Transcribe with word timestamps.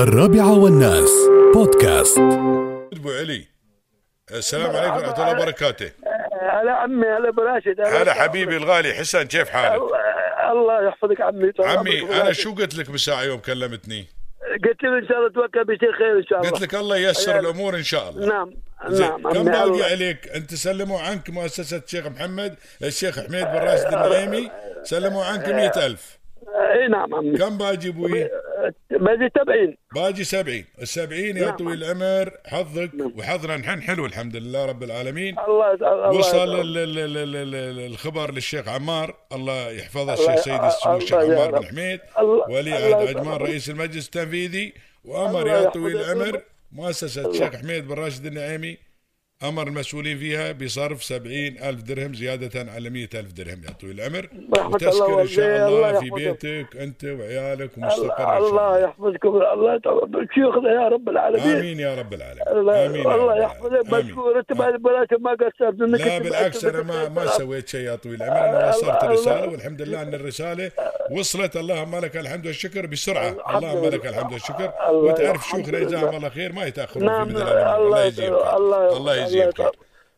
الرابعة 0.00 0.58
والناس. 0.58 1.10
بودكاست. 1.54 2.18
أبو 2.18 3.10
علي 3.10 3.44
السلام 4.30 4.76
عليكم 4.76 4.96
ورحمة 4.96 5.22
الله 5.22 5.42
وبركاته. 5.42 5.90
هلا 6.52 6.72
عمي 6.72 7.06
هلا 7.06 7.30
براشد 7.30 7.80
هلا 7.80 8.12
حبيبي 8.14 8.56
الغالي 8.56 8.94
حسن 8.94 9.22
كيف 9.22 9.48
حالك؟ 9.48 9.80
الله- 10.52 10.88
يحفظك 10.88 11.20
عمي 11.20 11.52
عمي 11.60 12.20
أنا. 12.20 12.32
شو 12.32 12.54
قلت 12.54 12.74
لك 12.74 12.90
بالساعة 12.90 13.22
يوم 13.22 13.38
كلمتني؟ 13.38 14.06
قلت 14.64 14.82
له 14.82 14.98
إن 14.98 15.08
شاء 15.08 15.18
الله 15.18 15.30
توكل 15.30 15.64
بيصير 15.64 15.92
خير 15.92 16.18
إن 16.18 16.24
شاء 16.30 16.38
الله. 16.38 16.50
قلت 16.50 16.62
لك 16.62 16.74
الله 16.74 16.96
ييسر 16.96 17.38
الأمور 17.38 17.74
إن 17.74 17.82
شاء 17.82 18.08
الله. 18.10 18.26
نعم 18.26 18.50
نعم 18.90 19.32
كم 19.32 19.44
باقي 19.44 19.82
عليك؟ 19.90 20.28
أنت 20.28 20.54
سلموا 20.54 21.00
عنك 21.00 21.30
مؤسسة 21.30 21.82
الشيخ 21.84 22.06
محمد 22.06 22.54
الشيخ 22.82 23.20
حميد 23.20 23.44
بن 23.44 23.58
راشد 23.58 23.94
النعيمي 23.94 24.50
سلموا 24.82 25.24
عنك 25.24 25.48
مئة 25.48 25.86
ألف. 25.86 26.18
إي 26.72 26.88
نعم 26.88 27.14
عمي. 27.14 27.38
كم 27.38 27.58
باجي 27.58 27.88
أبوي؟ 27.88 28.28
باجي 28.90 29.30
70 29.38 29.76
باجي 29.94 30.24
سبعين. 30.24 30.64
السبعين 30.82 31.36
يا 31.36 31.44
نعم. 31.46 31.56
طويل 31.56 31.84
العمر 31.84 32.32
حظك 32.46 32.90
وحظنا 33.16 33.56
نحن 33.56 33.82
حلو 33.82 34.06
الحمد 34.06 34.36
لله 34.36 34.66
رب 34.66 34.82
العالمين. 34.82 35.38
الله 35.38 35.72
الله 35.74 36.08
وصل 36.10 36.60
ال- 36.60 36.78
ال- 36.78 36.98
ال- 36.98 37.16
ال- 37.16 37.54
ال- 37.54 37.86
الخبر 37.92 38.34
للشيخ 38.34 38.68
عمار. 38.68 39.14
الله 39.32 39.70
يحفظه 39.70 40.12
الشيخ 40.12 40.34
سيدي 40.36 40.66
السمو 40.66 40.96
الشيخ 40.96 41.14
عمار 41.14 41.50
بن. 41.58 41.64
حميد 41.66 42.00
ولي 42.48 42.72
عهد. 42.72 43.08
عجمان 43.08 43.36
رئيس 43.36 43.70
المجلس 43.70 44.06
التنفيذي. 44.06 44.72
وأمر 45.04 45.46
يا. 45.48 45.68
طويل 45.70 45.96
العمر 45.96 46.42
مؤسسة 46.72 47.30
الشيخ 47.30 47.56
حميد 47.56 47.88
بن 47.88 47.94
راشد 47.94 48.26
النعيمي. 48.26 48.76
أمر 49.44 49.68
المسؤولين 49.68 50.18
فيها 50.18 50.52
بصرف 50.52 51.04
سبعين 51.04 51.62
ألف 51.62 51.82
درهم 51.82 52.14
زيادة 52.14 52.72
على 52.72 52.90
مئة 52.90 53.20
ألف 53.20 53.32
درهم 53.32 53.60
يا 53.68 53.70
طويل 53.80 54.00
العمر 54.00 54.28
وتسكن 54.72 55.20
إن 55.20 55.26
شاء 55.26 55.68
الله 55.68 55.88
الله 55.90 56.00
في. 56.00 56.10
بيتك 56.10 56.76
أنت 56.76 57.04
وعيالك 57.04 57.70
ومستقر 57.78 58.36
الله 58.38 58.48
الله. 58.48 58.78
يحفظكم 58.78 59.28
الله 59.28 59.80
شيوخنا 60.34 60.70
يا 60.72 60.88
رب 60.88 61.08
العالمين. 61.08 61.56
آمين 61.56 61.80
يا 61.80 61.94
رب 61.94 62.14
العالمين. 62.14 62.48
الله 62.48 62.86
آمين 62.86 63.00
الله. 63.12 63.36
يحفظك. 63.36 63.92
مشكور 63.94 64.38
انت 64.38 64.52
ما 64.52 64.76
براشد 64.76 65.20
ما 65.20 65.30
قصرت 65.30 65.74
لا 65.80 66.16
أنت 66.16 66.24
بالعكس 66.26 66.64
أنا 66.64 66.82
ما 66.82 67.08
ما 67.08 67.26
سويت 67.26 67.68
شيء 67.68 67.80
يا 67.80 67.96
طويل 67.96 68.22
العمر 68.22 68.58
أنا 68.58 68.68
وصلت 68.68 69.04
الله- 69.04 69.48
والحمد 69.48 69.82
لله 69.82 70.02
أن 70.02 70.14
الرسالة 70.14 70.70
وصلت 71.10 71.56
اللهم 71.56 71.96
لك 71.96 72.16
الحمد 72.16 72.46
والشكر 72.46 72.86
بسرعة. 72.86 73.56
اللهم 73.56 73.78
لله. 73.78 73.88
لك 73.88 74.06
الحمد 74.06 74.32
والشكر. 74.32 74.72
وتعرف 74.90 75.48
شيوخنا. 75.48 75.80
جزاهم 75.80 76.16
الله 76.16 76.28
خير 76.28 76.52
ما 76.52 76.64
يتاخرون 76.64 77.06
نعم 77.06 77.28
في 77.28 77.34
مثل 77.34 77.42
الله 77.42 78.10
خير. 78.10 78.56
الله 78.56 78.96
الله 78.96 79.28
خير. 79.28 79.70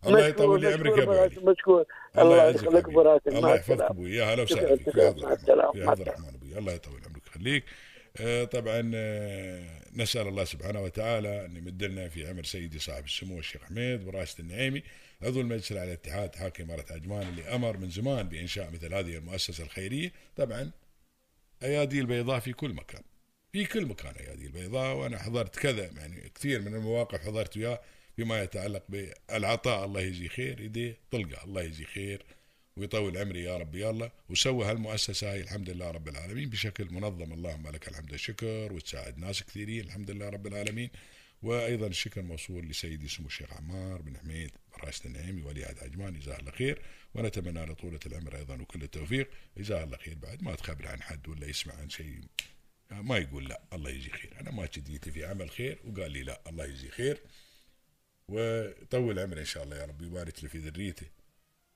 الله 0.07 0.27
يطول 0.27 0.61
لي 0.61 0.73
عمرك 0.73 0.99
يا 0.99 1.03
ابو 1.03 1.13
مشكور. 1.13 1.25
علي 1.25 1.53
مشكور 1.53 1.85
الله 2.19 2.49
يخليك. 2.49 2.89
براسك 2.89 3.27
الله 3.27 3.55
يحفظك 3.55 3.81
أبوي. 3.81 4.17
يا 4.17 4.25
هلا 4.25 4.43
وسهلا 4.43 4.77
فيك. 4.77 4.97
يا 4.97 5.91
عبد 5.91 6.01
الرحمن 6.01 6.35
أبوي. 6.35 6.59
الله 6.59 6.73
يطول 6.73 7.01
عمرك. 7.07 7.23
يخليك 7.27 7.65
آه، 8.21 8.45
طبعا 8.45 8.91
آه، 8.95 9.63
نسأل 9.97 10.29
الله 10.29 10.45
سبحانه 10.45 10.83
وتعالى 10.83 11.47
أن 11.47 11.57
يمدلنا 11.57 12.09
في 12.09 12.29
عمر 12.29 12.45
سيدي 12.45 12.79
صاحب 12.79 13.05
السمو 13.05 13.39
الشيخ 13.39 13.63
حميد 13.63 14.09
راشد 14.15 14.41
النعيمي. 14.41 14.83
عضو 15.23 15.41
المجلس 15.41 15.73
العلى 15.73 15.89
الاتحاد 15.89 16.35
حاكم 16.35 16.65
إمارة 16.65 16.85
عجمان 16.91 17.23
اللي 17.23 17.55
أمر 17.55 17.77
من 17.77 17.91
زمان 17.91 18.29
بإنشاء 18.29 18.71
مثل 18.73 18.95
هذه 18.95 19.17
المؤسسة 19.17 19.65
الخيرية. 19.65 20.13
طبعا 20.37 20.71
أيادي 21.63 22.01
البيضاء 22.01 22.41
في 22.41 22.53
كل 22.53 22.73
مكان 22.73 23.03
في 23.53 23.65
كل 23.65 23.87
مكان 23.87 24.15
أيادي 24.15 24.47
البيضاء 24.47 24.97
وأنا 24.97 25.19
حضرت 25.19 25.59
كذا 25.59 25.85
يعني 25.85 26.31
كثير 26.35 26.61
من 26.61 26.75
المواقف 26.75 27.21
حضرت 27.21 27.57
وياه 27.57 27.81
فيما 28.17 28.43
يتعلق 28.43 28.83
بالعطاء 28.89 29.85
الله 29.85 30.01
يجزي 30.01 30.29
خير 30.29 30.61
يديه 30.61 30.97
طلقة 31.11 31.45
الله 31.45 31.63
يجزي 31.63 31.85
خير 31.85 32.25
ويطول 32.77 33.19
عمري 33.19 33.43
يا 33.43 33.57
رب 33.57 33.75
الله. 33.75 34.11
وسوى 34.29 34.67
هالمؤسسة 34.67 35.33
هاي 35.33 35.41
الحمد 35.41 35.71
لله 35.71 35.91
رب 35.91 36.09
العالمين 36.09 36.51
بشكل 36.51 36.85
منظم 36.91 37.33
اللهم 37.33 37.69
لك 37.69 37.89
الحمد 37.89 38.13
والشكر 38.13 38.73
وتساعد 38.73 39.19
ناس 39.19 39.43
كثيرين 39.43 39.85
الحمد 39.85 40.11
لله 40.11 40.29
رب 40.29 40.47
العالمين. 40.47 40.91
وأيضا 41.43 41.87
الشكر 41.87 42.23
موصول 42.23 42.69
لسيدي 42.69 43.09
سمو 43.09 43.27
الشيخ 43.27 43.53
عمار 43.53 44.03
بن 44.03 44.17
حميد 44.17 44.51
راشد 44.85 45.07
النعيمي 45.07 45.43
ولي 45.43 45.65
عهد 45.65 45.79
عجمان 45.79 46.19
جزاه 46.19 46.39
الله 46.39 46.51
خير. 46.51 46.83
ونتمنى 47.15 47.67
له 47.67 47.75
طولة 47.75 48.01
العمر 48.07 48.37
أيضا 48.37 48.55
وكل 48.55 48.83
التوفيق. 48.83 49.31
جزاه 49.57 49.85
الله 49.85 49.97
خير 49.97 50.15
بعد. 50.15 50.43
ما 50.43 50.55
تخبر 50.55 50.89
عن 50.89 51.03
حد 51.03 51.29
ولا 51.29 51.47
يسمع 51.47 51.75
عن 51.75 51.89
شيء 51.91 52.21
ما 52.91 53.19
يقول 53.19 53.49
لا 53.49 53.61
الله 53.73 53.91
يجزي 53.91 54.11
خير. 54.11 54.37
أنا 54.41 54.51
ما 54.51 54.69
جديتي 54.75 55.11
في 55.11 55.25
عمل 55.25 55.51
خير 55.51 55.79
وقال 55.85 56.11
لي 56.11 56.23
لا 56.23 56.41
الله 56.49 56.65
يجزي 56.65 56.89
خير. 56.89 57.21
وطول 58.29 59.19
عمره 59.19 59.41
إن 59.41 59.45
شاء 59.45 59.63
الله 59.65 59.77
يا 59.77 59.85
رب 59.85 60.03
يبارك 60.03 60.45
له 60.45 60.49
في 60.49 60.59
ذريته. 60.59 61.07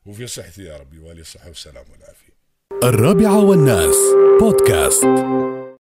وفي 0.07 0.27
صحته 0.27 0.63
يا 0.63 0.77
رب 0.77 0.95
يوالي 0.95 1.21
الصحة 1.21 1.49
والسلام 1.49 1.85
والعافية. 1.91 2.37
الرابعة 2.85 3.45
والناس 3.45 3.97
بودكاست. 4.41 5.56